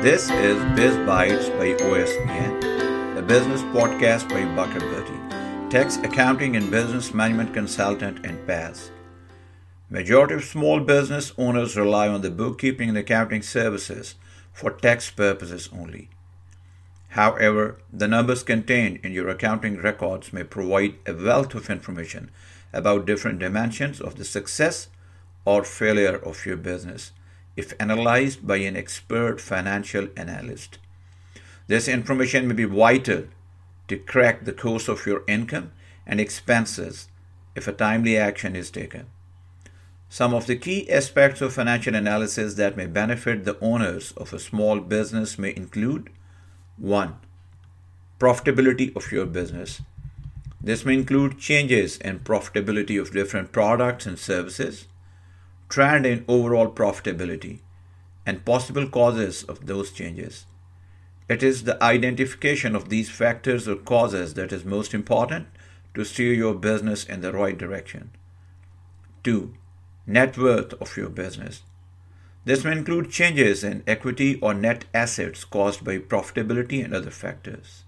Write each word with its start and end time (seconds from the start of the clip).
This 0.00 0.30
is 0.30 0.62
Biz 0.76 0.96
Bites 1.04 1.48
by 1.48 1.74
OSPN, 1.74 3.18
a 3.18 3.20
business 3.20 3.62
podcast 3.62 4.28
by 4.28 4.44
Bucket 4.54 4.82
Bertie, 4.82 5.70
tax 5.70 5.96
accounting 5.96 6.54
and 6.54 6.70
business 6.70 7.12
management 7.12 7.52
consultant 7.52 8.24
in 8.24 8.38
PAS. 8.46 8.92
Majority 9.90 10.34
of 10.34 10.44
small 10.44 10.78
business 10.78 11.32
owners 11.36 11.76
rely 11.76 12.06
on 12.06 12.20
the 12.20 12.30
bookkeeping 12.30 12.90
and 12.90 12.96
accounting 12.96 13.42
services 13.42 14.14
for 14.52 14.70
tax 14.70 15.10
purposes 15.10 15.68
only. 15.72 16.10
However, 17.08 17.80
the 17.92 18.06
numbers 18.06 18.44
contained 18.44 19.00
in 19.02 19.10
your 19.10 19.28
accounting 19.28 19.78
records 19.78 20.32
may 20.32 20.44
provide 20.44 20.94
a 21.08 21.12
wealth 21.12 21.56
of 21.56 21.70
information 21.70 22.30
about 22.72 23.04
different 23.04 23.40
dimensions 23.40 24.00
of 24.00 24.14
the 24.14 24.24
success 24.24 24.90
or 25.44 25.64
failure 25.64 26.18
of 26.18 26.46
your 26.46 26.56
business 26.56 27.10
if 27.58 27.74
analyzed 27.80 28.46
by 28.46 28.58
an 28.58 28.76
expert 28.76 29.40
financial 29.40 30.06
analyst. 30.16 30.78
This 31.66 31.88
information 31.88 32.46
may 32.46 32.54
be 32.54 32.64
vital 32.64 33.24
to 33.88 33.98
crack 33.98 34.44
the 34.44 34.52
course 34.52 34.86
of 34.86 35.04
your 35.06 35.24
income 35.26 35.72
and 36.06 36.20
expenses 36.20 37.08
if 37.56 37.66
a 37.66 37.72
timely 37.72 38.16
action 38.16 38.54
is 38.54 38.70
taken. 38.70 39.06
Some 40.08 40.34
of 40.34 40.46
the 40.46 40.54
key 40.54 40.88
aspects 40.88 41.40
of 41.40 41.52
financial 41.52 41.96
analysis 41.96 42.54
that 42.54 42.76
may 42.76 42.86
benefit 42.86 43.44
the 43.44 43.58
owners 43.60 44.12
of 44.12 44.32
a 44.32 44.38
small 44.38 44.78
business 44.78 45.36
may 45.36 45.52
include 45.54 46.10
1. 46.76 47.16
Profitability 48.20 48.94
of 48.94 49.10
your 49.10 49.26
business. 49.26 49.82
This 50.62 50.84
may 50.84 50.94
include 50.94 51.40
changes 51.40 51.98
in 51.98 52.20
profitability 52.20 53.00
of 53.00 53.12
different 53.12 53.50
products 53.50 54.06
and 54.06 54.16
services 54.16 54.86
trend 55.68 56.06
in 56.06 56.24
overall 56.28 56.70
profitability, 56.70 57.60
and 58.24 58.44
possible 58.44 58.88
causes 58.88 59.42
of 59.44 59.66
those 59.66 59.90
changes. 59.90 60.46
It 61.28 61.42
is 61.42 61.64
the 61.64 61.82
identification 61.82 62.74
of 62.74 62.88
these 62.88 63.10
factors 63.10 63.68
or 63.68 63.76
causes 63.76 64.34
that 64.34 64.52
is 64.52 64.64
most 64.64 64.94
important 64.94 65.48
to 65.94 66.04
steer 66.04 66.32
your 66.32 66.54
business 66.54 67.04
in 67.04 67.20
the 67.20 67.32
right 67.32 67.56
direction. 67.56 68.10
2. 69.24 69.54
Net 70.06 70.38
worth 70.38 70.72
of 70.74 70.96
your 70.96 71.10
business. 71.10 71.62
This 72.44 72.64
may 72.64 72.72
include 72.72 73.10
changes 73.10 73.62
in 73.62 73.82
equity 73.86 74.38
or 74.40 74.54
net 74.54 74.86
assets 74.94 75.44
caused 75.44 75.84
by 75.84 75.98
profitability 75.98 76.82
and 76.82 76.94
other 76.94 77.10
factors, 77.10 77.84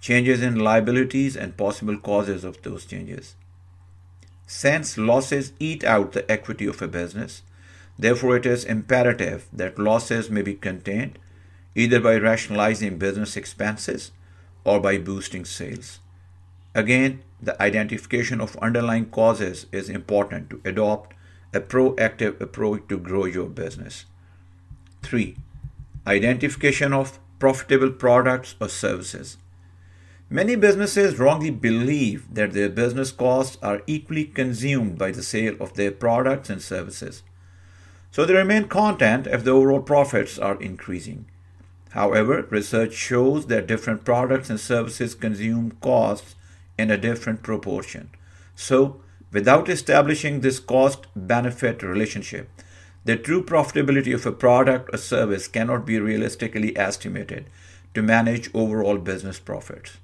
changes 0.00 0.40
in 0.40 0.54
liabilities 0.56 1.36
and 1.36 1.56
possible 1.56 1.98
causes 1.98 2.44
of 2.44 2.62
those 2.62 2.84
changes. 2.84 3.34
Since 4.54 4.98
losses 4.98 5.54
eat 5.58 5.82
out 5.82 6.12
the 6.12 6.30
equity 6.30 6.66
of 6.66 6.82
a 6.82 6.86
business, 6.86 7.42
therefore 7.98 8.36
it 8.36 8.44
is 8.44 8.66
imperative 8.66 9.46
that 9.50 9.78
losses 9.78 10.28
may 10.28 10.42
be 10.42 10.54
contained 10.54 11.18
either 11.74 11.98
by 11.98 12.16
rationalizing 12.16 12.98
business 12.98 13.34
expenses 13.34 14.12
or 14.62 14.78
by 14.78 14.98
boosting 14.98 15.46
sales. 15.46 16.00
Again, 16.74 17.22
the 17.40 17.60
identification 17.62 18.42
of 18.42 18.58
underlying 18.58 19.06
causes 19.06 19.64
is 19.72 19.88
important 19.88 20.50
to 20.50 20.60
adopt 20.66 21.14
a 21.54 21.60
proactive 21.60 22.38
approach 22.38 22.82
to 22.90 22.98
grow 22.98 23.24
your 23.24 23.48
business. 23.48 24.04
3. 25.02 25.34
Identification 26.06 26.92
of 26.92 27.18
profitable 27.38 27.90
products 27.90 28.54
or 28.60 28.68
services. 28.68 29.38
Many 30.32 30.56
businesses 30.56 31.18
wrongly 31.18 31.50
believe 31.50 32.34
that 32.34 32.54
their 32.54 32.70
business 32.70 33.12
costs 33.12 33.58
are 33.62 33.82
equally 33.86 34.24
consumed 34.24 34.96
by 34.96 35.10
the 35.10 35.22
sale 35.22 35.54
of 35.60 35.74
their 35.74 35.90
products 35.90 36.48
and 36.48 36.62
services. 36.62 37.22
So 38.10 38.24
they 38.24 38.32
remain 38.32 38.68
content 38.68 39.26
if 39.26 39.44
the 39.44 39.50
overall 39.50 39.82
profits 39.82 40.38
are 40.38 40.58
increasing. 40.58 41.26
However, 41.90 42.46
research 42.48 42.94
shows 42.94 43.48
that 43.48 43.66
different 43.66 44.06
products 44.06 44.48
and 44.48 44.58
services 44.58 45.14
consume 45.14 45.72
costs 45.82 46.34
in 46.78 46.90
a 46.90 46.96
different 46.96 47.42
proportion. 47.42 48.08
So, 48.56 49.02
without 49.32 49.68
establishing 49.68 50.40
this 50.40 50.60
cost 50.60 51.08
benefit 51.14 51.82
relationship, 51.82 52.48
the 53.04 53.18
true 53.18 53.44
profitability 53.44 54.14
of 54.14 54.24
a 54.24 54.32
product 54.32 54.94
or 54.94 54.96
service 54.96 55.46
cannot 55.46 55.84
be 55.84 56.00
realistically 56.00 56.74
estimated 56.74 57.50
to 57.92 58.00
manage 58.00 58.48
overall 58.54 58.96
business 58.96 59.38
profits. 59.38 59.98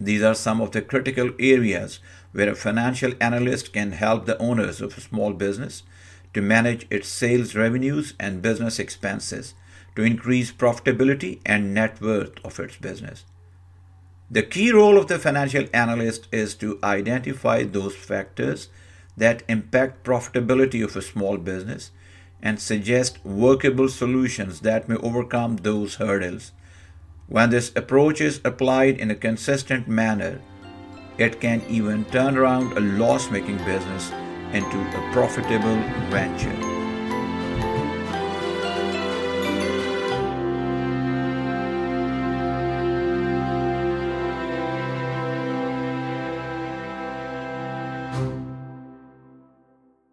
These 0.00 0.22
are 0.22 0.34
some 0.34 0.60
of 0.60 0.72
the 0.72 0.82
critical 0.82 1.30
areas 1.38 2.00
where 2.32 2.50
a 2.50 2.54
financial 2.54 3.12
analyst 3.20 3.72
can 3.72 3.92
help 3.92 4.26
the 4.26 4.38
owners 4.38 4.80
of 4.80 4.96
a 4.96 5.00
small 5.00 5.32
business 5.32 5.82
to 6.34 6.42
manage 6.42 6.86
its 6.90 7.08
sales 7.08 7.54
revenues 7.54 8.12
and 8.20 8.42
business 8.42 8.78
expenses 8.78 9.54
to 9.94 10.02
increase 10.02 10.52
profitability 10.52 11.40
and 11.46 11.72
net 11.72 12.00
worth 12.00 12.44
of 12.44 12.60
its 12.60 12.76
business. 12.76 13.24
The 14.30 14.42
key 14.42 14.70
role 14.70 14.98
of 14.98 15.06
the 15.06 15.18
financial 15.18 15.66
analyst 15.72 16.28
is 16.30 16.54
to 16.56 16.78
identify 16.84 17.62
those 17.62 17.96
factors 17.96 18.68
that 19.16 19.42
impact 19.48 20.04
profitability 20.04 20.84
of 20.84 20.96
a 20.96 21.02
small 21.02 21.38
business 21.38 21.90
and 22.42 22.60
suggest 22.60 23.24
workable 23.24 23.88
solutions 23.88 24.60
that 24.60 24.88
may 24.88 24.96
overcome 24.96 25.56
those 25.56 25.94
hurdles 25.94 26.52
when 27.28 27.50
this 27.50 27.72
approach 27.74 28.20
is 28.20 28.40
applied 28.44 28.98
in 28.98 29.10
a 29.10 29.14
consistent 29.14 29.88
manner, 29.88 30.40
it 31.18 31.40
can 31.40 31.62
even 31.68 32.04
turn 32.06 32.36
around 32.36 32.76
a 32.76 32.80
loss 32.80 33.30
making 33.30 33.58
business 33.58 34.10
into 34.52 34.78
a 34.78 35.10
profitable 35.12 35.76
venture. 36.10 36.75